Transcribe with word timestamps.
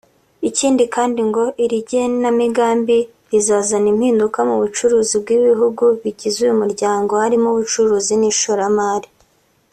Ikindi 0.49 0.83
kandi 0.95 1.19
ngo 1.29 1.43
iri 1.63 1.79
genamigambi 1.91 2.97
rizazana 3.31 3.87
impinduka 3.93 4.39
mu 4.49 4.55
bucuruzi 4.61 5.15
bw’ibihugu 5.23 5.83
bigize 6.01 6.37
uyu 6.45 6.55
muryango 6.61 7.11
harimo 7.23 7.47
ubucuruzi 7.49 8.13
n’ishoramari 8.17 9.09